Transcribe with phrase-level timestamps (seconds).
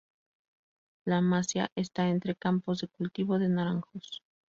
[1.05, 4.23] La masía está entre campos de cultivo de naranjos.